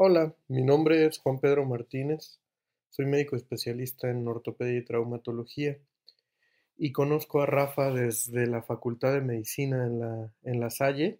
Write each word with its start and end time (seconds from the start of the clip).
Hola, 0.00 0.32
mi 0.46 0.62
nombre 0.62 1.06
es 1.06 1.18
Juan 1.18 1.40
Pedro 1.40 1.66
Martínez, 1.66 2.38
soy 2.88 3.06
médico 3.06 3.34
especialista 3.34 4.08
en 4.08 4.28
ortopedia 4.28 4.78
y 4.78 4.84
traumatología 4.84 5.76
y 6.76 6.92
conozco 6.92 7.42
a 7.42 7.46
Rafa 7.46 7.90
desde 7.90 8.46
la 8.46 8.62
Facultad 8.62 9.12
de 9.12 9.22
Medicina 9.22 9.84
en 9.84 9.98
la, 9.98 10.32
en 10.44 10.60
la 10.60 10.70
Salle, 10.70 11.18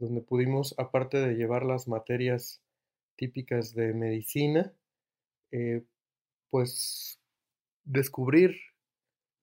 donde 0.00 0.20
pudimos, 0.20 0.74
aparte 0.78 1.18
de 1.18 1.36
llevar 1.36 1.64
las 1.64 1.86
materias 1.86 2.60
típicas 3.14 3.72
de 3.72 3.94
medicina, 3.94 4.72
eh, 5.52 5.84
pues 6.50 7.20
descubrir 7.84 8.56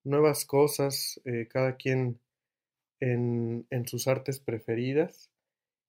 nuevas 0.03 0.43
cosas, 0.43 1.21
eh, 1.23 1.47
cada 1.49 1.77
quien 1.77 2.19
en, 2.99 3.65
en 3.69 3.87
sus 3.87 4.09
artes 4.09 4.41
preferidas 4.41 5.31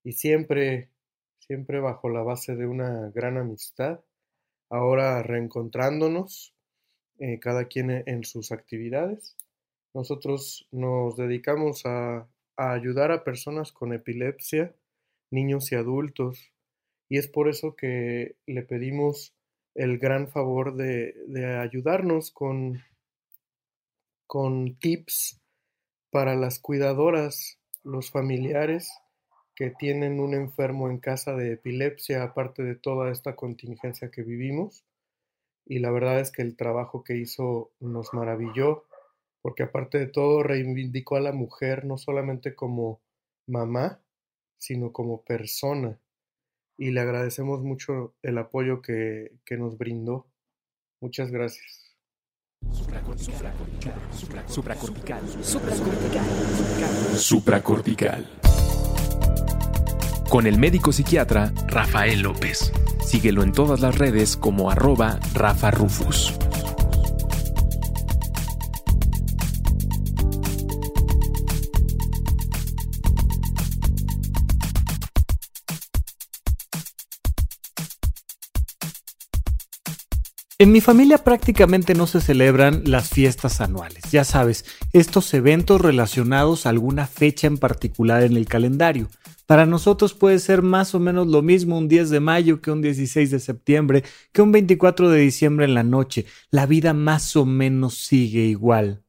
y 0.05 0.13
siempre 0.13 0.94
siempre 1.47 1.81
bajo 1.81 2.09
la 2.09 2.23
base 2.23 2.57
de 2.57 2.67
una 2.67 3.11
gran 3.15 3.37
amistad, 3.37 4.01
ahora 4.71 5.23
reencontrándonos, 5.23 6.55
eh, 7.19 7.39
cada 7.39 7.67
quien 7.67 7.91
e, 7.91 8.05
en 8.07 8.25
sus 8.25 8.51
actividades. 8.51 9.37
Nosotros 9.93 10.67
nos 10.73 11.17
dedicamos 11.17 11.85
a, 11.85 12.27
ayudar 12.57 13.11
a 13.11 13.25
personas 13.25 13.73
con 13.73 13.93
epilepsia, 13.93 14.75
niños 15.31 15.71
y 15.73 15.75
adultos, 15.75 16.53
y 17.09 17.19
es 17.19 17.29
por 17.29 17.49
eso 17.49 17.77
que 17.77 18.37
le 18.47 18.63
pedimos 18.63 19.35
el 19.75 19.99
gran 19.99 20.29
favor 20.29 20.77
de, 20.77 21.15
de 21.27 21.59
ayudarnos 21.59 22.31
con, 22.31 22.81
con 24.27 24.77
tips 24.77 25.41
para 26.11 26.37
las 26.37 26.61
cuidadoras, 26.61 27.59
los 27.83 28.11
familiares 28.11 28.89
que 29.55 29.71
tienen 29.71 30.21
un 30.21 30.35
enfermo 30.35 30.91
en 30.91 30.99
casa 30.99 31.35
de 31.35 31.53
epilepsia, 31.53 32.23
aparte 32.23 32.63
de 32.63 32.75
toda 32.75 33.11
esta 33.11 33.37
contingencia 33.37 34.11
que 34.11 34.23
vivimos. 34.23 34.85
Y 35.67 35.79
la 35.79 35.91
verdad 35.91 36.21
es 36.21 36.31
que 36.31 36.43
el 36.43 36.57
trabajo 36.57 37.05
que 37.05 37.17
hizo 37.17 37.73
nos 37.81 38.13
maravilló, 38.13 38.85
porque 39.43 39.63
aparte 39.63 39.99
de 39.99 40.07
todo 40.07 40.43
reivindicó 40.43 41.17
a 41.17 41.21
la 41.21 41.33
mujer 41.33 41.85
no 41.85 41.99
solamente 41.99 42.55
como 42.55 43.01
mamá, 43.47 44.01
sino 44.59 44.93
como 44.93 45.23
persona. 45.23 46.01
Y 46.77 46.91
le 46.91 47.01
agradecemos 47.01 47.63
mucho 47.63 48.15
el 48.23 48.39
apoyo 48.39 48.83
que, 48.83 49.39
que 49.45 49.57
nos 49.57 49.79
brindó. 49.79 50.27
Muchas 51.01 51.31
gracias. 51.31 51.97
Supracortical. 52.73 53.53
Supracortical. 54.49 55.29
Supracortical. 55.45 56.25
Supracortical 57.17 58.44
con 60.35 60.49
el 60.49 60.59
médico 60.59 60.91
psiquiatra 60.91 61.53
Rafael 61.69 62.23
López. 62.23 62.73
Síguelo 63.07 63.45
en 63.45 63.53
todas 63.53 63.79
las 63.79 63.97
redes 63.97 64.37
como 64.37 64.69
arroba 64.69 65.21
Rafa 65.33 65.71
Rufus. 65.71 66.35
En 80.59 80.73
mi 80.73 80.81
familia 80.81 81.19
prácticamente 81.19 81.95
no 81.95 82.09
se 82.09 82.21
celebran 82.21 82.83
las 82.87 83.09
fiestas 83.09 83.61
anuales, 83.61 84.03
ya 84.11 84.25
sabes, 84.25 84.65
estos 84.93 85.33
eventos 85.33 85.81
relacionados 85.81 86.67
a 86.67 86.71
alguna 86.71 87.07
fecha 87.07 87.47
en 87.47 87.57
particular 87.57 88.25
en 88.25 88.37
el 88.37 88.47
calendario. 88.47 89.09
Para 89.47 89.67
nosotros 89.67 90.15
puede 90.15 90.39
ser 90.39 90.63
más 90.63 90.95
o 90.95 91.01
menos 91.01 91.27
lo 91.27 91.43
mismo 91.43 91.79
un 91.79 91.89
10 91.89 92.11
de 92.11 92.21
mayo 92.21 92.61
que 92.61 92.71
un 92.71 92.81
16 92.81 93.31
de 93.31 93.41
septiembre, 93.41 94.05
que 94.33 94.43
un 94.43 94.53
24 94.53 95.11
de 95.11 95.21
diciembre 95.21 95.67
en 95.67 95.75
la 95.75 95.83
noche. 95.83 96.27
La 96.51 96.67
vida 96.67 96.95
más 96.95 97.37
o 97.37 97.45
menos 97.45 97.95
sigue 97.99 98.47
igual. 98.47 99.03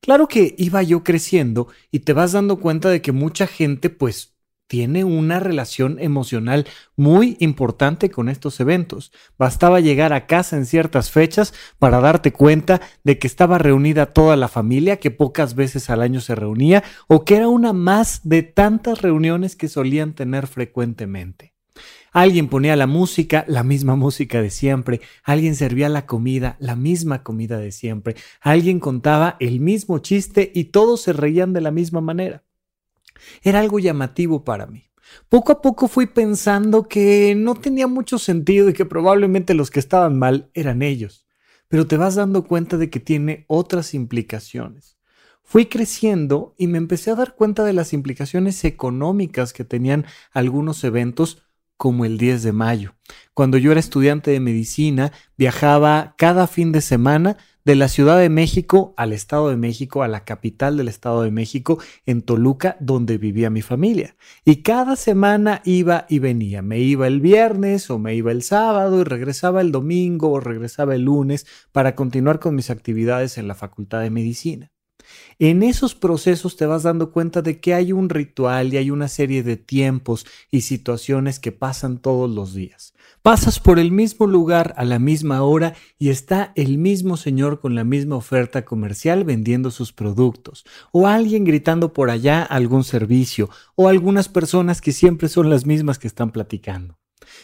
Claro 0.00 0.28
que 0.28 0.54
iba 0.58 0.82
yo 0.82 1.02
creciendo 1.02 1.68
y 1.90 2.00
te 2.00 2.12
vas 2.12 2.32
dando 2.32 2.58
cuenta 2.60 2.88
de 2.88 3.02
que 3.02 3.12
mucha 3.12 3.46
gente 3.46 3.90
pues 3.90 4.37
tiene 4.68 5.02
una 5.02 5.40
relación 5.40 5.98
emocional 5.98 6.66
muy 6.94 7.36
importante 7.40 8.10
con 8.10 8.28
estos 8.28 8.60
eventos. 8.60 9.12
Bastaba 9.38 9.80
llegar 9.80 10.12
a 10.12 10.26
casa 10.26 10.56
en 10.56 10.66
ciertas 10.66 11.10
fechas 11.10 11.54
para 11.78 12.00
darte 12.00 12.32
cuenta 12.32 12.80
de 13.02 13.18
que 13.18 13.26
estaba 13.26 13.58
reunida 13.58 14.12
toda 14.12 14.36
la 14.36 14.48
familia, 14.48 14.98
que 14.98 15.10
pocas 15.10 15.54
veces 15.54 15.90
al 15.90 16.02
año 16.02 16.20
se 16.20 16.34
reunía, 16.34 16.84
o 17.08 17.24
que 17.24 17.36
era 17.36 17.48
una 17.48 17.72
más 17.72 18.20
de 18.28 18.42
tantas 18.42 19.02
reuniones 19.02 19.56
que 19.56 19.68
solían 19.68 20.12
tener 20.12 20.46
frecuentemente. 20.46 21.54
Alguien 22.12 22.48
ponía 22.48 22.76
la 22.76 22.86
música, 22.86 23.44
la 23.48 23.62
misma 23.62 23.96
música 23.96 24.42
de 24.42 24.50
siempre. 24.50 25.00
Alguien 25.22 25.54
servía 25.54 25.88
la 25.88 26.06
comida, 26.06 26.56
la 26.58 26.74
misma 26.74 27.22
comida 27.22 27.58
de 27.58 27.72
siempre. 27.72 28.16
Alguien 28.40 28.80
contaba 28.80 29.36
el 29.40 29.60
mismo 29.60 29.98
chiste 29.98 30.50
y 30.54 30.64
todos 30.64 31.02
se 31.02 31.12
reían 31.12 31.52
de 31.52 31.60
la 31.60 31.70
misma 31.70 32.00
manera. 32.00 32.44
Era 33.42 33.60
algo 33.60 33.78
llamativo 33.78 34.44
para 34.44 34.66
mí. 34.66 34.88
Poco 35.28 35.52
a 35.52 35.62
poco 35.62 35.88
fui 35.88 36.06
pensando 36.06 36.88
que 36.88 37.34
no 37.36 37.54
tenía 37.54 37.86
mucho 37.86 38.18
sentido 38.18 38.68
y 38.68 38.72
que 38.72 38.84
probablemente 38.84 39.54
los 39.54 39.70
que 39.70 39.80
estaban 39.80 40.18
mal 40.18 40.50
eran 40.54 40.82
ellos, 40.82 41.26
pero 41.68 41.86
te 41.86 41.96
vas 41.96 42.14
dando 42.14 42.44
cuenta 42.44 42.76
de 42.76 42.90
que 42.90 43.00
tiene 43.00 43.44
otras 43.48 43.94
implicaciones. 43.94 44.98
Fui 45.42 45.66
creciendo 45.66 46.54
y 46.58 46.66
me 46.66 46.76
empecé 46.76 47.10
a 47.10 47.14
dar 47.14 47.34
cuenta 47.34 47.64
de 47.64 47.72
las 47.72 47.94
implicaciones 47.94 48.64
económicas 48.64 49.54
que 49.54 49.64
tenían 49.64 50.04
algunos 50.32 50.84
eventos 50.84 51.42
como 51.78 52.04
el 52.04 52.18
10 52.18 52.42
de 52.42 52.52
mayo. 52.52 52.94
Cuando 53.32 53.56
yo 53.56 53.70
era 53.70 53.80
estudiante 53.80 54.30
de 54.30 54.40
medicina, 54.40 55.12
viajaba 55.38 56.14
cada 56.18 56.48
fin 56.48 56.72
de 56.72 56.82
semana 56.82 57.38
de 57.68 57.76
la 57.76 57.88
Ciudad 57.88 58.18
de 58.18 58.30
México 58.30 58.94
al 58.96 59.12
Estado 59.12 59.50
de 59.50 59.58
México, 59.58 60.02
a 60.02 60.08
la 60.08 60.24
capital 60.24 60.78
del 60.78 60.88
Estado 60.88 61.20
de 61.20 61.30
México, 61.30 61.78
en 62.06 62.22
Toluca, 62.22 62.78
donde 62.80 63.18
vivía 63.18 63.50
mi 63.50 63.60
familia. 63.60 64.16
Y 64.42 64.62
cada 64.62 64.96
semana 64.96 65.60
iba 65.66 66.06
y 66.08 66.18
venía. 66.18 66.62
Me 66.62 66.78
iba 66.78 67.06
el 67.06 67.20
viernes 67.20 67.90
o 67.90 67.98
me 67.98 68.14
iba 68.14 68.32
el 68.32 68.42
sábado 68.42 69.02
y 69.02 69.04
regresaba 69.04 69.60
el 69.60 69.70
domingo 69.70 70.30
o 70.30 70.40
regresaba 70.40 70.94
el 70.94 71.02
lunes 71.02 71.46
para 71.70 71.94
continuar 71.94 72.38
con 72.38 72.54
mis 72.54 72.70
actividades 72.70 73.36
en 73.36 73.48
la 73.48 73.54
Facultad 73.54 74.00
de 74.00 74.08
Medicina. 74.08 74.72
En 75.38 75.62
esos 75.62 75.94
procesos 75.94 76.56
te 76.56 76.66
vas 76.66 76.82
dando 76.82 77.12
cuenta 77.12 77.42
de 77.42 77.60
que 77.60 77.74
hay 77.74 77.92
un 77.92 78.08
ritual 78.08 78.72
y 78.72 78.76
hay 78.76 78.90
una 78.90 79.08
serie 79.08 79.42
de 79.42 79.56
tiempos 79.56 80.26
y 80.50 80.62
situaciones 80.62 81.38
que 81.38 81.52
pasan 81.52 81.98
todos 81.98 82.30
los 82.30 82.54
días. 82.54 82.94
Pasas 83.22 83.60
por 83.60 83.78
el 83.78 83.90
mismo 83.90 84.26
lugar 84.26 84.74
a 84.76 84.84
la 84.84 84.98
misma 84.98 85.42
hora 85.42 85.74
y 85.98 86.10
está 86.10 86.52
el 86.54 86.78
mismo 86.78 87.16
señor 87.16 87.60
con 87.60 87.74
la 87.74 87.84
misma 87.84 88.16
oferta 88.16 88.64
comercial 88.64 89.24
vendiendo 89.24 89.70
sus 89.70 89.92
productos, 89.92 90.64
o 90.92 91.06
alguien 91.06 91.44
gritando 91.44 91.92
por 91.92 92.10
allá 92.10 92.42
algún 92.42 92.84
servicio, 92.84 93.50
o 93.74 93.88
algunas 93.88 94.28
personas 94.28 94.80
que 94.80 94.92
siempre 94.92 95.28
son 95.28 95.50
las 95.50 95.66
mismas 95.66 95.98
que 95.98 96.06
están 96.06 96.30
platicando. 96.30 96.97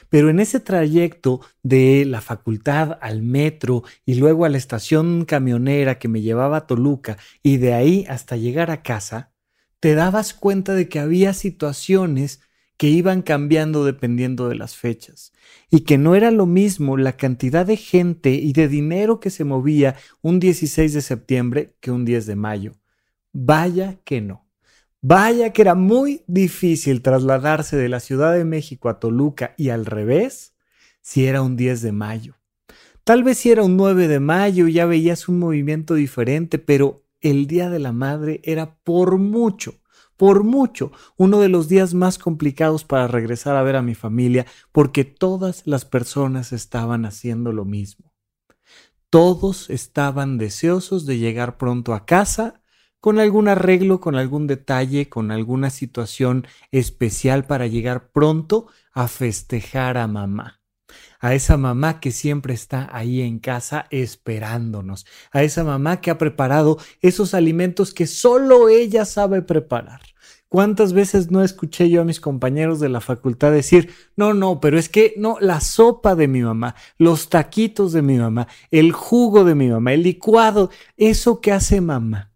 Pero 0.09 0.31
en 0.31 0.41
ese 0.41 0.61
trayecto 0.61 1.41
de 1.62 2.05
la 2.05 2.21
facultad 2.21 2.99
al 3.01 3.23
metro 3.23 3.83
y 4.05 4.15
luego 4.15 4.45
a 4.45 4.49
la 4.49 4.59
estación 4.59 5.25
camionera 5.25 5.99
que 5.99 6.09
me 6.09 6.23
llevaba 6.23 6.59
a 6.59 6.67
Toluca 6.67 7.19
y 7.43 7.59
de 7.59 7.75
ahí 7.75 8.07
hasta 8.09 8.37
llegar 8.37 8.71
a 8.71 8.83
casa, 8.83 9.33
te 9.81 9.95
dabas 9.95 10.35
cuenta 10.35 10.75
de 10.75 10.89
que 10.89 10.99
había 10.99 11.35
situaciones 11.35 12.41
que 12.77 12.89
iban 12.89 13.23
cambiando 13.23 13.85
dependiendo 13.85 14.49
de 14.49 14.57
las 14.57 14.77
fechas, 14.77 15.33
y 15.71 15.81
que 15.81 15.99
no 15.99 16.15
era 16.15 16.31
lo 16.31 16.47
mismo 16.47 16.97
la 16.97 17.17
cantidad 17.17 17.67
de 17.67 17.77
gente 17.77 18.33
y 18.33 18.53
de 18.53 18.69
dinero 18.69 19.21
que 19.21 19.31
se 19.31 19.45
movía 19.45 19.97
un 20.23 20.41
16 20.41 20.93
de 20.93 21.03
septiembre 21.03 21.77
que 21.81 21.91
un 21.91 22.05
10 22.05 22.27
de 22.27 22.37
mayo. 22.37 22.73
Vaya 23.32 23.99
que 24.05 24.21
no. 24.21 24.44
Vaya 25.06 25.53
que 25.53 25.61
era 25.61 25.75
muy 25.75 26.25
difícil 26.27 27.03
trasladarse 27.03 27.77
de 27.77 27.91
la 27.91 28.01
Ciudad 28.01 28.33
de 28.33 28.47
México 28.47 28.89
a 28.89 28.99
Toluca 28.99 29.55
y 29.59 29.69
al 29.69 29.85
revés 29.85 30.55
si 31.03 31.27
era 31.27 31.43
un 31.43 31.56
10 31.56 31.83
de 31.83 31.93
mayo. 31.93 32.37
Tal 33.05 33.23
vez 33.23 33.37
si 33.37 33.51
era 33.51 33.62
un 33.62 33.77
9 33.77 34.09
de 34.09 34.19
mayo 34.19 34.67
ya 34.67 34.87
veías 34.87 35.29
un 35.29 35.39
movimiento 35.39 35.93
diferente, 35.93 36.59
pero 36.59 37.05
el 37.21 37.47
Día 37.47 37.69
de 37.69 37.81
la 37.81 37.93
Madre 37.93 38.41
era 38.45 38.77
por 38.77 39.19
mucho 39.19 39.75
por 40.17 40.43
mucho 40.43 40.91
uno 41.19 41.39
de 41.39 41.50
los 41.50 41.69
días 41.69 41.93
más 41.93 42.17
complicados 42.17 42.85
para 42.85 43.07
regresar 43.07 43.57
a 43.57 43.62
ver 43.62 43.77
a 43.77 43.83
mi 43.83 43.95
familia 43.95 44.47
porque 44.73 45.05
todas 45.05 45.67
las 45.67 45.85
personas 45.85 46.55
estaban 46.55 47.05
haciendo 47.05 47.53
lo 47.53 47.67
mismo. 47.67 48.15
Todos 49.11 49.69
estaban 49.69 50.39
deseosos 50.39 51.05
de 51.05 51.19
llegar 51.19 51.59
pronto 51.59 51.93
a 51.93 52.07
casa 52.07 52.62
con 53.05 53.19
algún 53.19 53.49
arreglo, 53.49 54.01
con 54.01 54.17
algún 54.17 54.47
detalle, 54.47 55.11
con 55.11 55.31
alguna 55.31 55.69
situación 55.69 56.47
especial 56.71 57.45
para 57.45 57.67
llegar 57.67 58.09
pronto 58.12 58.67
a 58.95 59.09
festejar 59.09 59.99
a 59.99 60.06
mamá 60.06 60.62
a 61.21 61.35
esa 61.35 61.59
mamá 61.59 62.01
que 62.01 62.12
siempre 62.12 62.55
está 62.55 62.89
ahí 62.97 63.21
en 63.21 63.41
casa 63.41 63.87
esperándonos, 63.91 65.05
a 65.33 65.43
esa 65.43 65.65
mamá 65.65 66.01
que 66.01 66.11
ha 66.11 66.17
preparado 66.17 66.79
esos 67.03 67.35
alimentos 67.35 67.93
que 67.93 68.06
solo 68.06 68.71
ella 68.71 69.05
sabe 69.05 69.43
preparar. 69.43 70.00
¿Cuántas 70.49 70.95
veces 70.95 71.31
no 71.31 71.45
escuché 71.45 71.91
yo 71.91 72.00
a 72.00 72.05
mis 72.05 72.21
compañeros 72.21 72.81
de 72.81 72.89
la 72.89 73.03
facultad 73.03 73.53
decir, 73.53 73.91
no, 74.17 74.33
no, 74.33 74.61
pero 74.61 74.79
es 74.79 74.89
que 74.89 75.12
no, 75.19 75.37
la 75.41 75.61
sopa 75.61 76.15
de 76.15 76.27
mi 76.27 76.41
mamá, 76.41 76.75
los 76.97 77.29
taquitos 77.29 77.93
de 77.93 78.00
mi 78.00 78.17
mamá, 78.17 78.49
el 78.71 78.93
jugo 78.93 79.45
de 79.45 79.55
mi 79.55 79.69
mamá, 79.69 79.93
el 79.93 80.05
licuado, 80.05 80.71
eso 80.97 81.43
que 81.43 81.53
hace 81.53 81.83
mamá? 81.83 82.34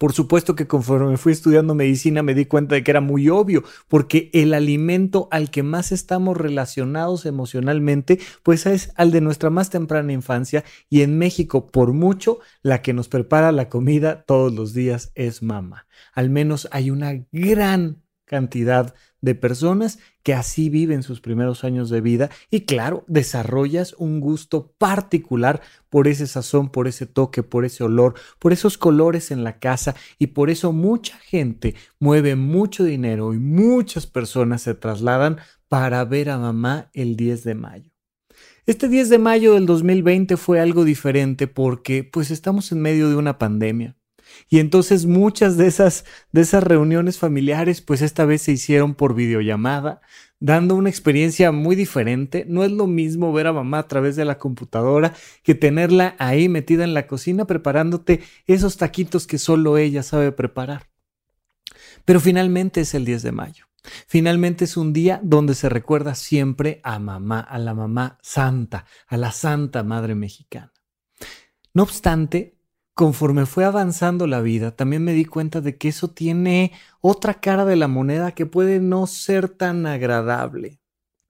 Por 0.00 0.14
supuesto 0.14 0.56
que 0.56 0.66
conforme 0.66 1.18
fui 1.18 1.32
estudiando 1.32 1.74
medicina 1.74 2.22
me 2.22 2.34
di 2.34 2.46
cuenta 2.46 2.74
de 2.74 2.82
que 2.82 2.90
era 2.90 3.02
muy 3.02 3.28
obvio, 3.28 3.62
porque 3.86 4.30
el 4.32 4.54
alimento 4.54 5.28
al 5.30 5.50
que 5.50 5.62
más 5.62 5.92
estamos 5.92 6.36
relacionados 6.36 7.26
emocionalmente, 7.26 8.18
pues 8.42 8.64
es 8.64 8.92
al 8.96 9.10
de 9.10 9.20
nuestra 9.20 9.50
más 9.50 9.68
temprana 9.68 10.12
infancia 10.12 10.64
y 10.88 11.02
en 11.02 11.18
México, 11.18 11.66
por 11.66 11.92
mucho, 11.92 12.38
la 12.62 12.80
que 12.80 12.94
nos 12.94 13.08
prepara 13.08 13.52
la 13.52 13.68
comida 13.68 14.24
todos 14.24 14.52
los 14.52 14.72
días 14.72 15.12
es 15.14 15.42
mamá 15.42 15.86
al 16.12 16.30
menos 16.30 16.68
hay 16.72 16.90
una 16.90 17.24
gran 17.32 18.02
cantidad 18.24 18.94
de 19.20 19.34
personas 19.34 19.98
que 20.22 20.34
así 20.34 20.68
viven 20.68 21.02
sus 21.02 21.20
primeros 21.20 21.64
años 21.64 21.90
de 21.90 22.00
vida 22.00 22.30
y 22.50 22.62
claro, 22.62 23.04
desarrollas 23.06 23.94
un 23.98 24.20
gusto 24.20 24.72
particular 24.78 25.60
por 25.88 26.08
ese 26.08 26.26
sazón, 26.26 26.70
por 26.70 26.88
ese 26.88 27.06
toque, 27.06 27.42
por 27.42 27.64
ese 27.64 27.84
olor, 27.84 28.14
por 28.38 28.52
esos 28.52 28.78
colores 28.78 29.30
en 29.30 29.44
la 29.44 29.58
casa 29.58 29.94
y 30.18 30.28
por 30.28 30.50
eso 30.50 30.72
mucha 30.72 31.16
gente 31.18 31.74
mueve 31.98 32.36
mucho 32.36 32.84
dinero 32.84 33.34
y 33.34 33.38
muchas 33.38 34.06
personas 34.06 34.62
se 34.62 34.74
trasladan 34.74 35.38
para 35.68 36.04
ver 36.04 36.30
a 36.30 36.38
mamá 36.38 36.90
el 36.94 37.16
10 37.16 37.44
de 37.44 37.54
mayo. 37.54 37.90
Este 38.66 38.88
10 38.88 39.08
de 39.08 39.18
mayo 39.18 39.54
del 39.54 39.66
2020 39.66 40.36
fue 40.36 40.60
algo 40.60 40.84
diferente 40.84 41.46
porque 41.46 42.04
pues 42.04 42.30
estamos 42.30 42.70
en 42.72 42.80
medio 42.80 43.08
de 43.08 43.16
una 43.16 43.38
pandemia. 43.38 43.96
Y 44.48 44.58
entonces 44.58 45.06
muchas 45.06 45.56
de 45.56 45.66
esas, 45.66 46.04
de 46.32 46.40
esas 46.40 46.64
reuniones 46.64 47.18
familiares, 47.18 47.80
pues 47.80 48.02
esta 48.02 48.24
vez 48.24 48.42
se 48.42 48.52
hicieron 48.52 48.94
por 48.94 49.14
videollamada, 49.14 50.00
dando 50.40 50.74
una 50.74 50.88
experiencia 50.88 51.52
muy 51.52 51.76
diferente. 51.76 52.44
No 52.48 52.64
es 52.64 52.72
lo 52.72 52.86
mismo 52.86 53.32
ver 53.32 53.46
a 53.46 53.52
mamá 53.52 53.78
a 53.78 53.88
través 53.88 54.16
de 54.16 54.24
la 54.24 54.38
computadora 54.38 55.14
que 55.42 55.54
tenerla 55.54 56.16
ahí 56.18 56.48
metida 56.48 56.84
en 56.84 56.94
la 56.94 57.06
cocina 57.06 57.46
preparándote 57.46 58.20
esos 58.46 58.76
taquitos 58.76 59.26
que 59.26 59.38
solo 59.38 59.78
ella 59.78 60.02
sabe 60.02 60.32
preparar. 60.32 60.88
Pero 62.04 62.20
finalmente 62.20 62.80
es 62.80 62.94
el 62.94 63.04
10 63.04 63.22
de 63.22 63.32
mayo. 63.32 63.66
Finalmente 64.06 64.64
es 64.64 64.76
un 64.76 64.92
día 64.92 65.20
donde 65.22 65.54
se 65.54 65.68
recuerda 65.68 66.14
siempre 66.14 66.80
a 66.82 66.98
mamá, 66.98 67.40
a 67.40 67.58
la 67.58 67.74
mamá 67.74 68.18
santa, 68.22 68.84
a 69.06 69.16
la 69.16 69.32
santa 69.32 69.82
madre 69.82 70.14
mexicana. 70.14 70.72
No 71.72 71.84
obstante, 71.84 72.58
conforme 73.00 73.46
fue 73.46 73.64
avanzando 73.64 74.26
la 74.26 74.42
vida, 74.42 74.72
también 74.72 75.02
me 75.02 75.14
di 75.14 75.24
cuenta 75.24 75.62
de 75.62 75.78
que 75.78 75.88
eso 75.88 76.08
tiene 76.08 76.72
otra 77.00 77.40
cara 77.40 77.64
de 77.64 77.74
la 77.74 77.88
moneda 77.88 78.32
que 78.32 78.44
puede 78.44 78.78
no 78.78 79.06
ser 79.06 79.48
tan 79.48 79.86
agradable. 79.86 80.80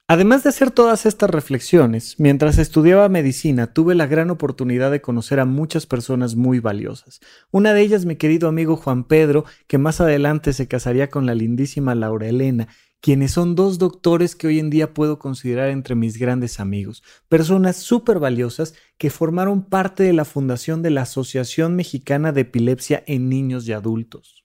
Además 0.08 0.43
de 0.43 0.49
hacer 0.49 0.72
todas 0.72 1.06
estas 1.06 1.31
reflexiones, 1.31 2.17
mientras 2.19 2.58
estudiaba 2.58 3.08
medicina 3.08 3.72
tuve 3.72 3.94
la 3.94 4.08
gran 4.08 4.31
oportunidad 4.31 4.90
de 4.90 5.00
conocer 5.00 5.38
a 5.38 5.44
muchas 5.44 5.87
personas 5.87 6.34
muy 6.34 6.58
valiosas. 6.58 7.20
Una 7.52 7.72
de 7.72 7.82
ellas 7.82 8.05
mi 8.05 8.17
querido 8.17 8.49
amigo 8.49 8.75
Juan 8.75 9.05
Pedro, 9.05 9.44
que 9.69 9.78
más 9.78 10.00
adelante 10.00 10.52
se 10.52 10.67
casaría 10.67 11.08
con 11.08 11.25
la 11.25 11.37
lindísima 11.37 11.94
Laura 11.94 12.26
Elena, 12.26 12.67
quienes 13.00 13.32
son 13.32 13.55
dos 13.55 13.79
doctores 13.79 14.37
que 14.37 14.47
hoy 14.47 14.58
en 14.58 14.70
día 14.70 14.94
puedo 14.94 15.19
considerar 15.19 15.70
entre 15.70 15.94
mis 15.94 16.19
grandes 16.19 16.61
amigos, 16.61 17.02
personas 17.29 17.76
súper 17.76 18.19
valiosas 18.19 18.75
que 18.99 19.11
formaron 19.11 19.64
parte 19.64 20.02
de 20.02 20.12
la 20.12 20.25
fundación 20.25 20.82
de 20.82 20.91
la 20.91 21.02
Asociación 21.02 21.76
Mexicana 21.76 22.32
de 22.32 22.43
Epilepsia 22.43 23.02
en 23.06 23.29
Niños 23.29 23.67
y 23.67 23.73
Adultos, 23.73 24.44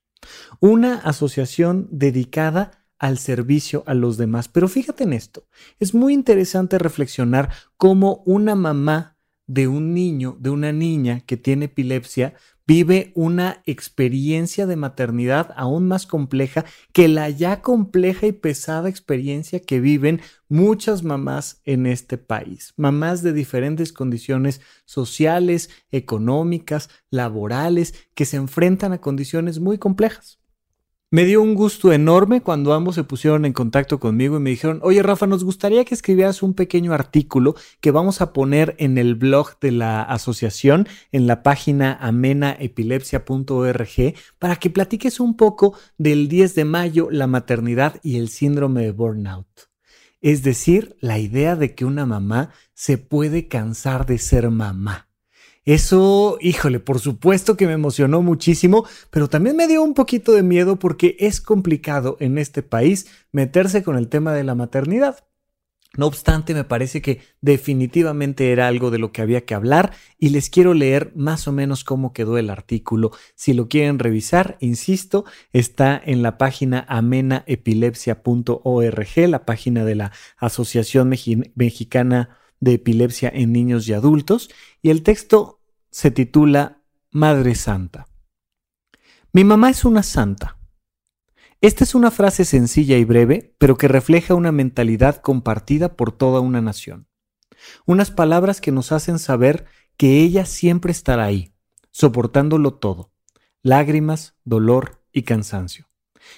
una 0.59 0.95
asociación 0.95 1.87
dedicada 1.91 2.85
al 2.97 3.17
servicio 3.17 3.83
a 3.87 3.93
los 3.93 4.17
demás. 4.17 4.47
Pero 4.47 4.67
fíjate 4.67 5.03
en 5.03 5.13
esto, 5.13 5.47
es 5.79 5.93
muy 5.93 6.13
interesante 6.13 6.79
reflexionar 6.79 7.51
cómo 7.77 8.23
una 8.25 8.55
mamá 8.55 9.17
de 9.47 9.67
un 9.67 9.93
niño, 9.93 10.37
de 10.39 10.49
una 10.49 10.71
niña 10.71 11.21
que 11.21 11.37
tiene 11.37 11.65
epilepsia, 11.65 12.33
vive 12.67 13.11
una 13.15 13.61
experiencia 13.65 14.65
de 14.65 14.75
maternidad 14.75 15.53
aún 15.55 15.87
más 15.87 16.07
compleja 16.07 16.65
que 16.93 17.07
la 17.07 17.29
ya 17.29 17.61
compleja 17.61 18.27
y 18.27 18.31
pesada 18.31 18.89
experiencia 18.89 19.59
que 19.59 19.79
viven 19.79 20.21
muchas 20.49 21.03
mamás 21.03 21.61
en 21.63 21.85
este 21.85 22.17
país, 22.17 22.73
mamás 22.77 23.21
de 23.23 23.33
diferentes 23.33 23.93
condiciones 23.93 24.61
sociales, 24.85 25.69
económicas, 25.91 26.89
laborales, 27.09 27.93
que 28.13 28.25
se 28.25 28.37
enfrentan 28.37 28.93
a 28.93 29.01
condiciones 29.01 29.59
muy 29.59 29.77
complejas. 29.77 30.39
Me 31.11 31.23
dio 31.23 31.43
un 31.43 31.53
gusto 31.53 31.93
enorme 31.93 32.41
cuando 32.41 32.73
ambos 32.73 32.95
se 32.95 33.03
pusieron 33.03 33.45
en 33.45 33.53
contacto 33.53 33.99
conmigo 33.99 34.37
y 34.37 34.39
me 34.39 34.49
dijeron, 34.49 34.79
oye 34.81 35.03
Rafa, 35.03 35.27
nos 35.27 35.43
gustaría 35.43 35.85
que 35.85 35.93
escribieras 35.93 36.41
un 36.41 36.55
pequeño 36.55 36.93
artículo 36.93 37.53
que 37.79 37.91
vamos 37.91 38.21
a 38.21 38.33
poner 38.33 38.73
en 38.79 38.97
el 38.97 39.13
blog 39.13 39.59
de 39.61 39.71
la 39.71 40.01
asociación, 40.01 40.87
en 41.11 41.27
la 41.27 41.43
página 41.43 41.95
amenaepilepsia.org, 42.01 44.15
para 44.39 44.55
que 44.55 44.71
platiques 44.71 45.19
un 45.19 45.37
poco 45.37 45.77
del 45.99 46.27
10 46.27 46.55
de 46.55 46.65
mayo, 46.65 47.07
la 47.11 47.27
maternidad 47.27 47.99
y 48.01 48.17
el 48.17 48.29
síndrome 48.29 48.81
de 48.81 48.91
burnout. 48.91 49.69
Es 50.21 50.41
decir, 50.41 50.97
la 51.01 51.19
idea 51.19 51.55
de 51.55 51.75
que 51.75 51.85
una 51.85 52.07
mamá 52.07 52.49
se 52.73 52.97
puede 52.97 53.47
cansar 53.47 54.07
de 54.07 54.17
ser 54.17 54.49
mamá. 54.49 55.07
Eso, 55.65 56.37
híjole, 56.41 56.79
por 56.79 56.99
supuesto 56.99 57.57
que 57.57 57.65
me 57.65 57.73
emocionó 57.73 58.21
muchísimo, 58.21 58.85
pero 59.09 59.29
también 59.29 59.55
me 59.55 59.67
dio 59.67 59.81
un 59.81 59.95
poquito 59.95 60.31
de 60.31 60.43
miedo 60.43 60.77
porque 60.77 61.17
es 61.19 61.41
complicado 61.41 62.17
en 62.19 62.37
este 62.37 62.61
país 62.61 63.07
meterse 63.31 63.81
con 63.81 63.97
el 63.97 64.07
tema 64.07 64.33
de 64.33 64.43
la 64.43 64.53
maternidad. 64.53 65.25
No 65.97 66.07
obstante, 66.07 66.53
me 66.53 66.65
parece 66.65 67.01
que 67.01 67.21
definitivamente 67.41 68.51
era 68.51 68.67
algo 68.67 68.91
de 68.91 68.99
lo 68.99 69.11
que 69.11 69.23
había 69.23 69.45
que 69.45 69.55
hablar 69.55 69.93
y 70.19 70.29
les 70.29 70.51
quiero 70.51 70.75
leer 70.75 71.11
más 71.15 71.47
o 71.47 71.51
menos 71.51 71.83
cómo 71.83 72.13
quedó 72.13 72.37
el 72.37 72.51
artículo. 72.51 73.11
Si 73.33 73.53
lo 73.53 73.67
quieren 73.67 73.97
revisar, 73.97 74.57
insisto, 74.59 75.25
está 75.51 75.99
en 76.03 76.21
la 76.21 76.37
página 76.37 76.85
amenaepilepsia.org, 76.89 79.29
la 79.29 79.45
página 79.45 79.85
de 79.85 79.95
la 79.95 80.11
Asociación 80.37 81.09
Mexicana 81.55 82.37
de 82.65 82.73
Epilepsia 82.73 83.31
en 83.31 83.53
Niños 83.53 83.87
y 83.87 83.93
Adultos, 83.93 84.49
y 84.81 84.89
el 84.89 85.03
texto 85.03 85.61
se 85.91 86.09
titula 86.09 86.81
Madre 87.11 87.53
Santa. 87.53 88.07
Mi 89.31 89.43
mamá 89.43 89.69
es 89.69 89.85
una 89.85 90.01
santa. 90.01 90.57
Esta 91.61 91.83
es 91.83 91.93
una 91.93 92.09
frase 92.09 92.43
sencilla 92.43 92.97
y 92.97 93.03
breve, 93.05 93.55
pero 93.59 93.77
que 93.77 93.87
refleja 93.87 94.33
una 94.33 94.51
mentalidad 94.51 95.17
compartida 95.21 95.95
por 95.95 96.11
toda 96.11 96.39
una 96.39 96.59
nación. 96.59 97.07
Unas 97.85 98.09
palabras 98.09 98.61
que 98.61 98.71
nos 98.71 98.91
hacen 98.91 99.19
saber 99.19 99.65
que 99.95 100.21
ella 100.21 100.45
siempre 100.45 100.91
estará 100.91 101.25
ahí, 101.25 101.53
soportándolo 101.91 102.73
todo, 102.73 103.11
lágrimas, 103.61 104.33
dolor 104.43 105.03
y 105.11 105.21
cansancio. 105.21 105.84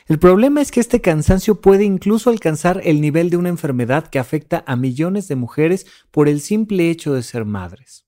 El 0.08 0.20
problema 0.20 0.62
es 0.62 0.72
que 0.72 0.80
este 0.80 1.02
cansancio 1.02 1.60
puede 1.60 1.84
incluso 1.84 2.30
alcanzar 2.30 2.82
el 2.84 3.02
nivel 3.02 3.30
de 3.30 3.38
una 3.38 3.50
enfermedad 3.50 4.08
que 4.08 4.20
afecta 4.20 4.64
a 4.68 4.76
millones 4.76 5.28
de 5.28 5.36
mujeres 5.36 5.86
por 6.12 6.30
el 6.30 6.42
simple 6.42 6.90
hecho 6.90 7.14
de 7.14 7.24
ser 7.24 7.46
madres. 7.46 8.06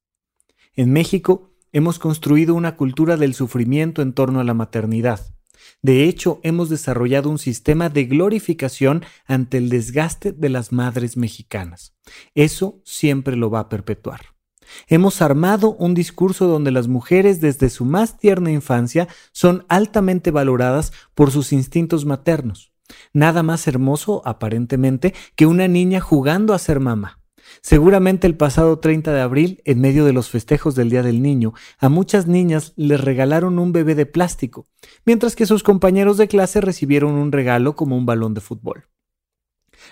En 0.76 0.92
México 0.92 1.54
hemos 1.74 2.00
construido 2.00 2.56
una 2.56 2.76
cultura 2.76 3.18
del 3.18 3.34
sufrimiento 3.34 4.02
en 4.02 4.14
torno 4.14 4.40
a 4.40 4.44
la 4.44 4.54
maternidad. 4.54 5.36
De 5.82 6.06
hecho, 6.06 6.40
hemos 6.44 6.70
desarrollado 6.70 7.30
un 7.30 7.38
sistema 7.38 7.90
de 7.90 8.06
glorificación 8.06 9.04
ante 9.26 9.58
el 9.58 9.70
desgaste 9.70 10.32
de 10.32 10.50
las 10.50 10.72
madres 10.72 11.16
mexicanas. 11.16 11.96
Eso 12.34 12.82
siempre 12.84 13.36
lo 13.36 13.50
va 13.50 13.62
a 13.62 13.70
perpetuar. 13.70 14.39
Hemos 14.88 15.22
armado 15.22 15.76
un 15.76 15.94
discurso 15.94 16.48
donde 16.48 16.72
las 16.72 16.88
mujeres 16.88 17.42
desde 17.42 17.70
su 17.70 17.86
más 17.86 18.18
tierna 18.18 18.52
infancia 18.52 19.08
son 19.32 19.66
altamente 19.70 20.32
valoradas 20.32 20.92
por 21.16 21.32
sus 21.32 21.54
instintos 21.54 22.06
maternos. 22.06 22.72
Nada 23.14 23.44
más 23.44 23.68
hermoso, 23.68 24.22
aparentemente, 24.26 25.14
que 25.36 25.46
una 25.46 25.68
niña 25.68 26.00
jugando 26.00 26.54
a 26.54 26.60
ser 26.60 26.80
mamá. 26.80 27.20
Seguramente 27.62 28.28
el 28.28 28.38
pasado 28.38 28.80
30 28.80 29.12
de 29.12 29.22
abril, 29.22 29.62
en 29.66 29.82
medio 29.82 30.06
de 30.06 30.14
los 30.14 30.30
festejos 30.30 30.76
del 30.76 30.90
Día 30.90 31.04
del 31.04 31.22
Niño, 31.22 31.54
a 31.80 31.90
muchas 31.90 32.28
niñas 32.28 32.74
les 32.76 33.02
regalaron 33.02 33.60
un 33.60 33.72
bebé 33.72 33.96
de 33.96 34.06
plástico, 34.06 34.68
mientras 35.06 35.36
que 35.36 35.46
sus 35.46 35.64
compañeros 35.64 36.18
de 36.18 36.28
clase 36.28 36.62
recibieron 36.62 37.14
un 37.14 37.32
regalo 37.32 37.76
como 37.76 37.98
un 37.98 38.06
balón 38.06 38.34
de 38.34 38.42
fútbol. 38.42 38.86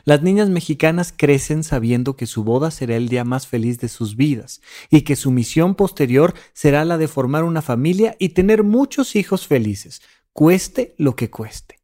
Las 0.05 0.21
niñas 0.21 0.49
mexicanas 0.49 1.13
crecen 1.15 1.63
sabiendo 1.63 2.15
que 2.15 2.27
su 2.27 2.43
boda 2.43 2.71
será 2.71 2.95
el 2.95 3.09
día 3.09 3.23
más 3.23 3.47
feliz 3.47 3.79
de 3.79 3.89
sus 3.89 4.15
vidas 4.15 4.61
y 4.89 5.01
que 5.01 5.15
su 5.15 5.31
misión 5.31 5.75
posterior 5.75 6.33
será 6.53 6.85
la 6.85 6.97
de 6.97 7.07
formar 7.07 7.43
una 7.43 7.61
familia 7.61 8.15
y 8.19 8.29
tener 8.29 8.63
muchos 8.63 9.15
hijos 9.15 9.47
felices, 9.47 10.01
cueste 10.33 10.95
lo 10.97 11.15
que 11.15 11.29
cueste. 11.29 11.77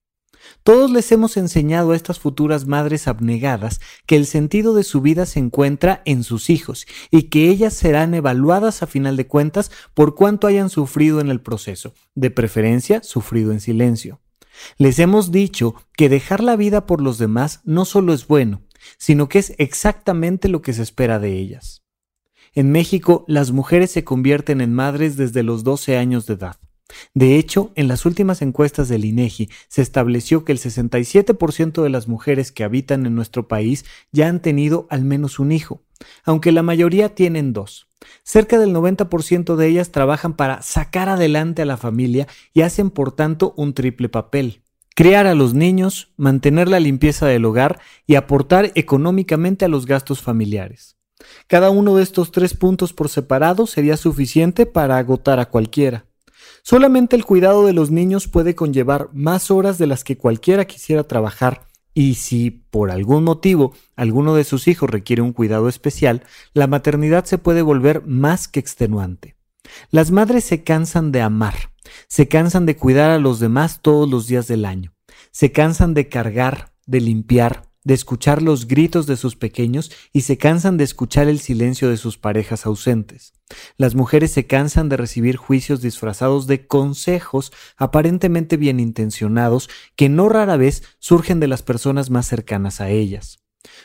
Todos 0.63 0.91
les 0.91 1.11
hemos 1.11 1.37
enseñado 1.37 1.91
a 1.91 1.95
estas 1.95 2.19
futuras 2.19 2.65
madres 2.67 3.07
abnegadas 3.07 3.79
que 4.05 4.15
el 4.15 4.25
sentido 4.25 4.73
de 4.73 4.83
su 4.83 5.01
vida 5.01 5.25
se 5.25 5.39
encuentra 5.39 6.01
en 6.05 6.23
sus 6.23 6.49
hijos 6.49 6.85
y 7.11 7.23
que 7.23 7.49
ellas 7.49 7.73
serán 7.73 8.13
evaluadas 8.13 8.83
a 8.83 8.87
final 8.87 9.17
de 9.17 9.27
cuentas 9.27 9.71
por 9.93 10.15
cuánto 10.15 10.47
hayan 10.47 10.69
sufrido 10.69 11.19
en 11.19 11.29
el 11.29 11.41
proceso, 11.41 11.93
de 12.15 12.31
preferencia 12.31 13.03
sufrido 13.03 13.51
en 13.51 13.59
silencio. 13.59 14.22
Les 14.77 14.99
hemos 14.99 15.31
dicho 15.31 15.75
que 15.95 16.09
dejar 16.09 16.43
la 16.43 16.55
vida 16.55 16.85
por 16.85 17.01
los 17.01 17.17
demás 17.17 17.61
no 17.63 17.85
solo 17.85 18.13
es 18.13 18.27
bueno, 18.27 18.61
sino 18.97 19.29
que 19.29 19.39
es 19.39 19.53
exactamente 19.57 20.49
lo 20.49 20.61
que 20.61 20.73
se 20.73 20.83
espera 20.83 21.19
de 21.19 21.37
ellas. 21.37 21.83
En 22.53 22.71
México, 22.71 23.25
las 23.27 23.51
mujeres 23.51 23.91
se 23.91 24.03
convierten 24.03 24.61
en 24.61 24.73
madres 24.73 25.17
desde 25.17 25.43
los 25.43 25.63
12 25.63 25.97
años 25.97 26.27
de 26.27 26.35
edad. 26.35 26.57
De 27.13 27.37
hecho, 27.37 27.71
en 27.75 27.87
las 27.87 28.05
últimas 28.05 28.41
encuestas 28.41 28.89
del 28.89 29.05
INEGI 29.05 29.49
se 29.67 29.81
estableció 29.81 30.45
que 30.45 30.51
el 30.51 30.59
67% 30.59 31.83
de 31.83 31.89
las 31.89 32.07
mujeres 32.07 32.51
que 32.51 32.63
habitan 32.63 33.05
en 33.05 33.15
nuestro 33.15 33.47
país 33.47 33.85
ya 34.11 34.27
han 34.27 34.41
tenido 34.41 34.87
al 34.89 35.03
menos 35.05 35.39
un 35.39 35.51
hijo, 35.51 35.81
aunque 36.23 36.51
la 36.51 36.63
mayoría 36.63 37.15
tienen 37.15 37.53
dos. 37.53 37.87
Cerca 38.23 38.59
del 38.59 38.73
90% 38.73 39.55
de 39.55 39.67
ellas 39.67 39.91
trabajan 39.91 40.33
para 40.33 40.61
sacar 40.61 41.09
adelante 41.09 41.61
a 41.61 41.65
la 41.65 41.77
familia 41.77 42.27
y 42.53 42.61
hacen 42.61 42.89
por 42.89 43.11
tanto 43.11 43.53
un 43.57 43.73
triple 43.73 44.09
papel. 44.09 44.61
Criar 44.95 45.25
a 45.25 45.33
los 45.33 45.53
niños, 45.53 46.13
mantener 46.17 46.67
la 46.67 46.79
limpieza 46.79 47.25
del 47.25 47.45
hogar 47.45 47.79
y 48.05 48.15
aportar 48.15 48.71
económicamente 48.75 49.65
a 49.65 49.67
los 49.67 49.87
gastos 49.87 50.21
familiares. 50.21 50.97
Cada 51.47 51.69
uno 51.69 51.95
de 51.95 52.03
estos 52.03 52.31
tres 52.31 52.53
puntos 52.53 52.93
por 52.93 53.09
separado 53.09 53.65
sería 53.65 53.97
suficiente 53.97 54.65
para 54.65 54.97
agotar 54.97 55.39
a 55.39 55.49
cualquiera. 55.49 56.05
Solamente 56.61 57.15
el 57.15 57.25
cuidado 57.25 57.65
de 57.65 57.73
los 57.73 57.91
niños 57.91 58.27
puede 58.27 58.55
conllevar 58.55 59.09
más 59.13 59.51
horas 59.51 59.77
de 59.77 59.87
las 59.87 60.03
que 60.03 60.17
cualquiera 60.17 60.65
quisiera 60.65 61.03
trabajar 61.03 61.67
y 61.93 62.15
si 62.15 62.49
por 62.51 62.91
algún 62.91 63.23
motivo 63.23 63.73
alguno 63.95 64.35
de 64.35 64.43
sus 64.43 64.67
hijos 64.67 64.89
requiere 64.89 65.21
un 65.21 65.33
cuidado 65.33 65.69
especial, 65.69 66.23
la 66.53 66.67
maternidad 66.67 67.25
se 67.25 67.37
puede 67.37 67.61
volver 67.61 68.05
más 68.05 68.47
que 68.47 68.59
extenuante. 68.59 69.35
Las 69.91 70.11
madres 70.11 70.43
se 70.43 70.63
cansan 70.63 71.11
de 71.11 71.21
amar, 71.21 71.55
se 72.07 72.27
cansan 72.27 72.65
de 72.65 72.75
cuidar 72.75 73.11
a 73.11 73.19
los 73.19 73.39
demás 73.39 73.81
todos 73.81 74.09
los 74.09 74.27
días 74.27 74.47
del 74.47 74.65
año, 74.65 74.93
se 75.31 75.51
cansan 75.51 75.93
de 75.93 76.09
cargar, 76.09 76.73
de 76.85 76.99
limpiar, 76.99 77.69
de 77.83 77.93
escuchar 77.93 78.41
los 78.41 78.67
gritos 78.67 79.07
de 79.07 79.17
sus 79.17 79.35
pequeños 79.35 79.91
y 80.11 80.21
se 80.21 80.37
cansan 80.37 80.77
de 80.77 80.83
escuchar 80.83 81.27
el 81.27 81.39
silencio 81.39 81.89
de 81.89 81.97
sus 81.97 82.17
parejas 82.17 82.65
ausentes. 82.65 83.33
Las 83.77 83.95
mujeres 83.95 84.31
se 84.31 84.47
cansan 84.47 84.89
de 84.89 84.97
recibir 84.97 85.35
juicios 85.35 85.81
disfrazados 85.81 86.47
de 86.47 86.65
consejos 86.65 87.51
aparentemente 87.77 88.57
bien 88.57 88.79
intencionados 88.79 89.69
que 89.95 90.09
no 90.09 90.29
rara 90.29 90.57
vez 90.57 90.83
surgen 90.99 91.39
de 91.39 91.47
las 91.47 91.61
personas 91.61 92.09
más 92.09 92.27
cercanas 92.27 92.81
a 92.81 92.89
ellas. 92.89 93.39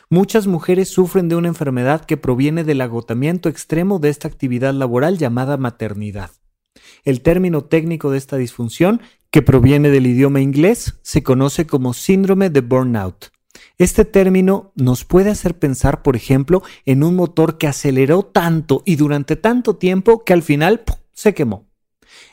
Muchas 0.09 0.47
mujeres 0.47 0.89
sufren 0.89 1.29
de 1.29 1.35
una 1.35 1.47
enfermedad 1.47 2.05
que 2.05 2.17
proviene 2.17 2.63
del 2.63 2.81
agotamiento 2.81 3.49
extremo 3.49 3.99
de 3.99 4.09
esta 4.09 4.27
actividad 4.27 4.73
laboral 4.73 5.17
llamada 5.17 5.57
maternidad. 5.57 6.31
El 7.03 7.21
término 7.21 7.63
técnico 7.63 8.11
de 8.11 8.17
esta 8.17 8.37
disfunción, 8.37 9.01
que 9.31 9.41
proviene 9.41 9.89
del 9.89 10.07
idioma 10.07 10.41
inglés, 10.41 10.99
se 11.01 11.23
conoce 11.23 11.67
como 11.67 11.93
síndrome 11.93 12.49
de 12.49 12.61
burnout. 12.61 13.31
Este 13.77 14.05
término 14.05 14.71
nos 14.75 15.05
puede 15.05 15.29
hacer 15.29 15.57
pensar, 15.57 16.01
por 16.01 16.15
ejemplo, 16.15 16.63
en 16.85 17.03
un 17.03 17.15
motor 17.15 17.57
que 17.57 17.67
aceleró 17.67 18.23
tanto 18.23 18.83
y 18.85 18.95
durante 18.95 19.35
tanto 19.35 19.77
tiempo 19.77 20.23
que 20.23 20.33
al 20.33 20.43
final 20.43 20.83
se 21.13 21.33
quemó. 21.33 21.67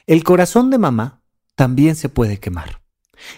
El 0.07 0.25
corazón 0.25 0.71
de 0.71 0.79
mamá 0.79 1.23
también 1.55 1.97
se 1.97 2.09
puede 2.09 2.39
quemar. 2.39 2.83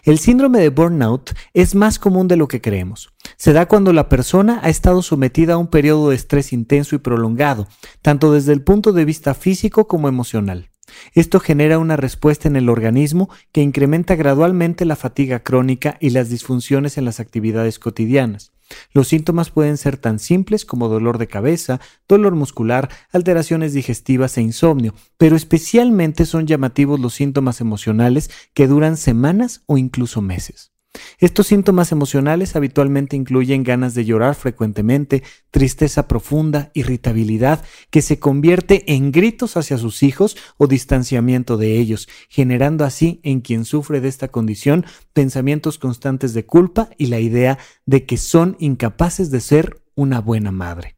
El 0.03 0.19
síndrome 0.19 0.59
de 0.61 0.71
burnout 0.71 1.33
es 1.55 1.75
más 1.75 1.99
común 1.99 2.29
de 2.29 2.37
lo 2.37 2.49
que 2.49 2.61
creemos. 2.61 3.11
Se 3.37 3.53
da 3.53 3.67
cuando 3.67 3.93
la 3.93 4.09
persona 4.09 4.61
ha 4.63 4.69
estado 4.69 5.03
sometida 5.03 5.55
a 5.55 5.59
un 5.59 5.69
periodo 5.69 6.11
de 6.11 6.17
estrés 6.17 6.53
intenso 6.53 6.97
y 6.97 6.99
prolongado, 6.99 7.69
tanto 8.03 8.33
desde 8.33 8.53
el 8.53 8.63
punto 8.63 8.93
de 8.93 9.05
vista 9.05 9.35
físico 9.35 9.87
como 9.87 10.09
emocional. 10.09 10.71
Esto 11.13 11.41
genera 11.41 11.79
una 11.79 11.97
respuesta 11.97 12.49
en 12.49 12.57
el 12.57 12.69
organismo 12.69 13.29
que 13.53 13.63
incrementa 13.63 14.17
gradualmente 14.17 14.85
la 14.85 14.97
fatiga 14.97 15.41
crónica 15.41 15.97
y 16.01 16.11
las 16.11 16.29
disfunciones 16.29 16.99
en 16.99 17.05
las 17.05 17.21
actividades 17.21 17.79
cotidianas. 17.79 18.53
Los 18.93 19.09
síntomas 19.09 19.51
pueden 19.51 19.77
ser 19.77 19.97
tan 19.97 20.19
simples 20.19 20.65
como 20.65 20.89
dolor 20.89 21.19
de 21.19 21.27
cabeza, 21.27 21.81
dolor 22.07 22.35
muscular, 22.35 22.91
alteraciones 23.13 23.73
digestivas 23.73 24.37
e 24.37 24.43
insomnio, 24.43 24.95
pero 25.17 25.37
especialmente 25.37 26.27
son 26.27 26.47
llamativos 26.47 27.01
los 27.01 27.15
síntomas 27.15 27.61
emocionales 27.61 28.31
que 28.55 28.67
duran 28.67 28.97
semanas 28.97 29.63
o 29.67 29.79
incluso 29.79 30.21
meses. 30.21 30.73
Estos 31.19 31.49
síntomas 31.49 31.91
emocionales 31.93 32.55
habitualmente 32.55 33.17
incluyen 33.17 33.65
ganas 33.65 33.95
de 33.95 34.05
llorar 34.05 34.35
frecuentemente, 34.35 35.23
tristeza 35.51 36.07
profunda, 36.07 36.71
irritabilidad, 36.75 37.65
que 37.91 38.03
se 38.03 38.19
convierte 38.19 38.85
en 38.95 39.11
gritos 39.11 39.57
hacia 39.57 39.79
sus 39.79 40.03
hijos 40.03 40.37
o 40.57 40.67
distanciamiento 40.67 41.57
de 41.57 41.79
ellos, 41.79 42.09
generando 42.29 42.85
así 42.85 43.21
en 43.25 43.41
quien 43.41 43.65
sufre 43.65 44.01
de 44.01 44.09
esta 44.09 44.29
condición 44.29 44.87
pensamientos 45.13 45.79
constantes 45.79 46.35
de 46.35 46.47
culpa 46.47 46.91
y 46.99 47.07
la 47.07 47.19
idea 47.19 47.59
de 47.85 48.07
que 48.07 48.17
son 48.17 48.57
incapaces 48.61 49.31
de 49.31 49.41
ser 49.41 49.83
una 49.95 50.21
buena 50.21 50.53
madre. 50.53 50.98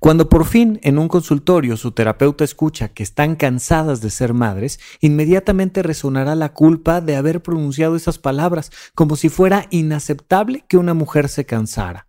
Cuando 0.00 0.28
por 0.28 0.44
fin 0.44 0.78
en 0.82 0.98
un 0.98 1.08
consultorio 1.08 1.76
su 1.76 1.92
terapeuta 1.92 2.44
escucha 2.44 2.88
que 2.88 3.02
están 3.02 3.36
cansadas 3.36 4.00
de 4.00 4.10
ser 4.10 4.34
madres, 4.34 4.80
inmediatamente 5.00 5.82
resonará 5.82 6.34
la 6.34 6.52
culpa 6.52 7.00
de 7.00 7.16
haber 7.16 7.42
pronunciado 7.42 7.96
esas 7.96 8.18
palabras, 8.18 8.70
como 8.94 9.16
si 9.16 9.28
fuera 9.28 9.66
inaceptable 9.70 10.64
que 10.68 10.76
una 10.76 10.94
mujer 10.94 11.28
se 11.28 11.46
cansara. 11.46 12.06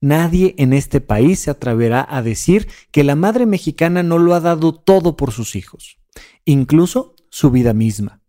Nadie 0.00 0.54
en 0.58 0.72
este 0.72 1.00
país 1.00 1.40
se 1.40 1.50
atreverá 1.50 2.06
a 2.08 2.22
decir 2.22 2.68
que 2.92 3.02
la 3.02 3.16
madre 3.16 3.46
mexicana 3.46 4.02
no 4.02 4.18
lo 4.18 4.34
ha 4.34 4.40
dado 4.40 4.72
todo 4.72 5.16
por 5.16 5.32
sus 5.32 5.56
hijos, 5.56 5.98
incluso 6.44 7.16
su 7.30 7.50
vida 7.50 7.74
misma. 7.74 8.20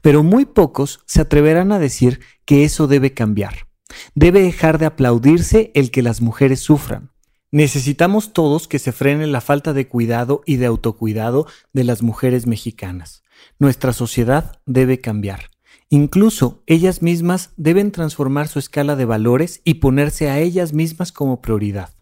Pero 0.00 0.22
muy 0.22 0.46
pocos 0.46 1.00
se 1.06 1.20
atreverán 1.20 1.70
a 1.72 1.78
decir 1.78 2.20
que 2.44 2.64
eso 2.64 2.86
debe 2.86 3.12
cambiar. 3.12 3.68
Debe 4.14 4.40
dejar 4.40 4.78
de 4.78 4.86
aplaudirse 4.86 5.70
el 5.74 5.90
que 5.90 6.02
las 6.02 6.20
mujeres 6.20 6.60
sufran. 6.60 7.10
Necesitamos 7.50 8.34
todos 8.34 8.68
que 8.68 8.78
se 8.78 8.92
frene 8.92 9.26
la 9.26 9.40
falta 9.40 9.72
de 9.72 9.88
cuidado 9.88 10.42
y 10.44 10.56
de 10.56 10.66
autocuidado 10.66 11.46
de 11.72 11.84
las 11.84 12.02
mujeres 12.02 12.46
mexicanas. 12.46 13.22
Nuestra 13.58 13.94
sociedad 13.94 14.60
debe 14.66 15.00
cambiar. 15.00 15.50
Incluso 15.88 16.62
ellas 16.66 17.00
mismas 17.00 17.52
deben 17.56 17.90
transformar 17.90 18.48
su 18.48 18.58
escala 18.58 18.96
de 18.96 19.06
valores 19.06 19.62
y 19.64 19.74
ponerse 19.74 20.28
a 20.28 20.38
ellas 20.38 20.74
mismas 20.74 21.10
como 21.10 21.40
prioridad. 21.40 21.94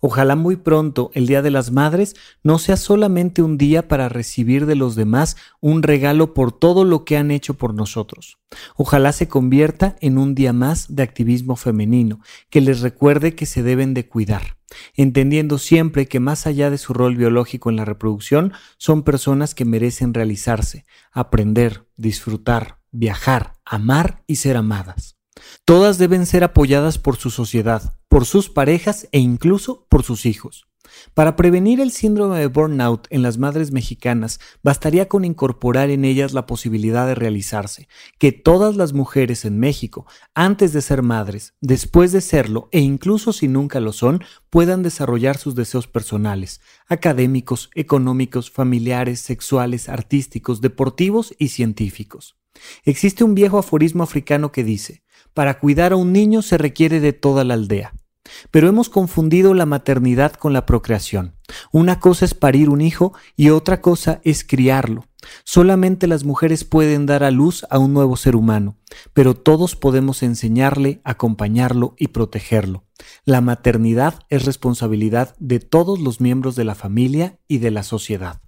Ojalá 0.00 0.34
muy 0.34 0.56
pronto 0.56 1.10
el 1.12 1.26
Día 1.26 1.42
de 1.42 1.50
las 1.50 1.70
Madres 1.70 2.14
no 2.42 2.58
sea 2.58 2.78
solamente 2.78 3.42
un 3.42 3.58
día 3.58 3.88
para 3.88 4.08
recibir 4.08 4.64
de 4.64 4.74
los 4.74 4.94
demás 4.94 5.36
un 5.60 5.82
regalo 5.82 6.32
por 6.32 6.52
todo 6.52 6.84
lo 6.84 7.04
que 7.04 7.18
han 7.18 7.30
hecho 7.30 7.54
por 7.54 7.74
nosotros. 7.74 8.38
Ojalá 8.76 9.12
se 9.12 9.28
convierta 9.28 9.96
en 10.00 10.16
un 10.16 10.34
día 10.34 10.54
más 10.54 10.94
de 10.94 11.02
activismo 11.02 11.56
femenino, 11.56 12.20
que 12.48 12.62
les 12.62 12.80
recuerde 12.80 13.34
que 13.34 13.44
se 13.44 13.62
deben 13.62 13.92
de 13.92 14.08
cuidar, 14.08 14.55
entendiendo 14.94 15.58
siempre 15.58 16.06
que 16.06 16.20
más 16.20 16.46
allá 16.46 16.70
de 16.70 16.78
su 16.78 16.92
rol 16.92 17.16
biológico 17.16 17.70
en 17.70 17.76
la 17.76 17.84
reproducción, 17.84 18.52
son 18.78 19.02
personas 19.02 19.54
que 19.54 19.64
merecen 19.64 20.14
realizarse, 20.14 20.84
aprender, 21.12 21.86
disfrutar, 21.96 22.78
viajar, 22.90 23.54
amar 23.64 24.22
y 24.26 24.36
ser 24.36 24.56
amadas. 24.56 25.16
Todas 25.64 25.98
deben 25.98 26.26
ser 26.26 26.44
apoyadas 26.44 26.98
por 26.98 27.16
su 27.16 27.30
sociedad, 27.30 27.96
por 28.08 28.24
sus 28.24 28.48
parejas 28.48 29.08
e 29.12 29.18
incluso 29.18 29.86
por 29.88 30.02
sus 30.02 30.26
hijos. 30.26 30.66
Para 31.14 31.36
prevenir 31.36 31.80
el 31.80 31.90
síndrome 31.90 32.38
de 32.38 32.46
burnout 32.46 33.06
en 33.10 33.22
las 33.22 33.38
madres 33.38 33.72
mexicanas, 33.72 34.40
bastaría 34.62 35.08
con 35.08 35.24
incorporar 35.24 35.90
en 35.90 36.04
ellas 36.04 36.32
la 36.32 36.46
posibilidad 36.46 37.06
de 37.06 37.14
realizarse, 37.14 37.88
que 38.18 38.32
todas 38.32 38.76
las 38.76 38.92
mujeres 38.92 39.44
en 39.44 39.58
México, 39.58 40.06
antes 40.34 40.72
de 40.72 40.82
ser 40.82 41.02
madres, 41.02 41.54
después 41.60 42.12
de 42.12 42.20
serlo 42.20 42.68
e 42.72 42.80
incluso 42.80 43.32
si 43.32 43.48
nunca 43.48 43.80
lo 43.80 43.92
son, 43.92 44.22
puedan 44.50 44.82
desarrollar 44.82 45.38
sus 45.38 45.54
deseos 45.54 45.86
personales, 45.86 46.60
académicos, 46.86 47.70
económicos, 47.74 48.50
familiares, 48.50 49.20
sexuales, 49.20 49.88
artísticos, 49.88 50.60
deportivos 50.60 51.34
y 51.38 51.48
científicos. 51.48 52.36
Existe 52.84 53.24
un 53.24 53.34
viejo 53.34 53.58
aforismo 53.58 54.02
africano 54.02 54.52
que 54.52 54.64
dice, 54.64 55.02
para 55.34 55.58
cuidar 55.58 55.92
a 55.92 55.96
un 55.96 56.12
niño 56.12 56.42
se 56.42 56.56
requiere 56.56 57.00
de 57.00 57.12
toda 57.12 57.44
la 57.44 57.54
aldea. 57.54 57.92
Pero 58.50 58.68
hemos 58.68 58.88
confundido 58.88 59.54
la 59.54 59.66
maternidad 59.66 60.32
con 60.32 60.52
la 60.52 60.66
procreación. 60.66 61.34
Una 61.72 62.00
cosa 62.00 62.24
es 62.24 62.34
parir 62.34 62.68
un 62.68 62.80
hijo 62.80 63.12
y 63.36 63.50
otra 63.50 63.80
cosa 63.80 64.20
es 64.24 64.44
criarlo. 64.44 65.04
Solamente 65.44 66.06
las 66.06 66.24
mujeres 66.24 66.64
pueden 66.64 67.06
dar 67.06 67.24
a 67.24 67.30
luz 67.30 67.66
a 67.70 67.78
un 67.78 67.92
nuevo 67.92 68.16
ser 68.16 68.36
humano, 68.36 68.76
pero 69.12 69.34
todos 69.34 69.76
podemos 69.76 70.22
enseñarle, 70.22 71.00
acompañarlo 71.04 71.94
y 71.98 72.08
protegerlo. 72.08 72.84
La 73.24 73.40
maternidad 73.40 74.20
es 74.28 74.44
responsabilidad 74.44 75.34
de 75.38 75.60
todos 75.60 76.00
los 76.00 76.20
miembros 76.20 76.56
de 76.56 76.64
la 76.64 76.74
familia 76.74 77.38
y 77.48 77.58
de 77.58 77.70
la 77.70 77.82
sociedad. 77.82 78.40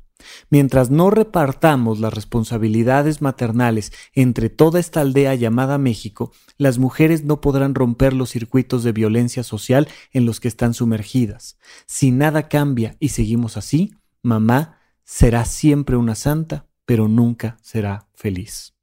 Mientras 0.50 0.90
no 0.90 1.10
repartamos 1.10 2.00
las 2.00 2.12
responsabilidades 2.12 3.22
maternales 3.22 3.92
entre 4.14 4.50
toda 4.50 4.80
esta 4.80 5.00
aldea 5.00 5.34
llamada 5.34 5.78
México, 5.78 6.32
las 6.56 6.78
mujeres 6.78 7.24
no 7.24 7.40
podrán 7.40 7.74
romper 7.74 8.12
los 8.12 8.30
circuitos 8.30 8.82
de 8.82 8.92
violencia 8.92 9.42
social 9.42 9.88
en 10.12 10.26
los 10.26 10.40
que 10.40 10.48
están 10.48 10.74
sumergidas. 10.74 11.58
Si 11.86 12.10
nada 12.10 12.48
cambia 12.48 12.96
y 12.98 13.10
seguimos 13.10 13.56
así, 13.56 13.94
mamá 14.22 14.78
será 15.04 15.44
siempre 15.44 15.96
una 15.96 16.14
santa, 16.14 16.66
pero 16.84 17.08
nunca 17.08 17.56
será 17.62 18.08
feliz. 18.14 18.74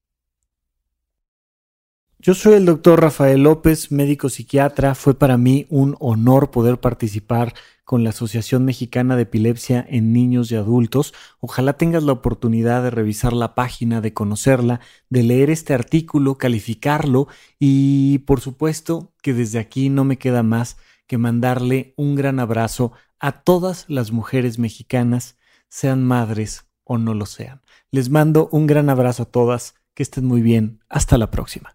Yo 2.25 2.33
soy 2.33 2.53
el 2.55 2.65
doctor 2.65 3.01
Rafael 3.01 3.43
López, 3.43 3.91
médico 3.91 4.29
psiquiatra. 4.29 4.95
Fue 4.95 5.13
para 5.13 5.37
mí 5.37 5.67
un 5.69 5.95
honor 5.99 6.49
poder 6.49 6.79
participar 6.79 7.53
con 7.85 8.03
la 8.03 8.09
Asociación 8.09 8.65
Mexicana 8.65 9.15
de 9.15 9.21
Epilepsia 9.21 9.85
en 9.87 10.11
Niños 10.11 10.51
y 10.51 10.55
Adultos. 10.55 11.13
Ojalá 11.39 11.73
tengas 11.73 12.03
la 12.03 12.11
oportunidad 12.11 12.83
de 12.83 12.89
revisar 12.89 13.31
la 13.31 13.55
página, 13.55 14.01
de 14.01 14.13
conocerla, 14.13 14.81
de 15.09 15.23
leer 15.23 15.49
este 15.49 15.73
artículo, 15.73 16.37
calificarlo 16.37 17.27
y 17.59 18.17
por 18.19 18.41
supuesto 18.41 19.13
que 19.21 19.33
desde 19.33 19.59
aquí 19.59 19.89
no 19.89 20.03
me 20.03 20.17
queda 20.17 20.43
más 20.43 20.77
que 21.07 21.17
mandarle 21.17 21.93
un 21.95 22.15
gran 22.15 22.39
abrazo 22.39 22.91
a 23.19 23.43
todas 23.43 23.85
las 23.87 24.11
mujeres 24.11 24.59
mexicanas, 24.59 25.37
sean 25.69 26.03
madres 26.03 26.65
o 26.83 26.97
no 26.97 27.13
lo 27.13 27.25
sean. 27.25 27.61
Les 27.91 28.09
mando 28.09 28.49
un 28.51 28.67
gran 28.67 28.89
abrazo 28.89 29.23
a 29.23 29.31
todas, 29.31 29.75
que 29.93 30.03
estén 30.03 30.25
muy 30.25 30.41
bien, 30.41 30.79
hasta 30.89 31.17
la 31.17 31.31
próxima. 31.31 31.74